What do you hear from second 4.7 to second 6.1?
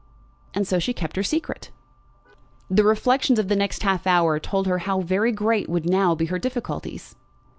how very great would